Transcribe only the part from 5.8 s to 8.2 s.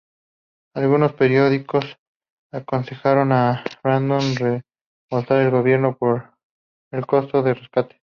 por el costo de rescate.